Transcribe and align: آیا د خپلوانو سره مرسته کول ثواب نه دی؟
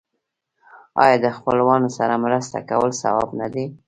آیا 1.03 1.15
د 1.25 1.27
خپلوانو 1.37 1.89
سره 1.97 2.13
مرسته 2.25 2.57
کول 2.69 2.91
ثواب 3.01 3.29
نه 3.39 3.47
دی؟ 3.53 3.65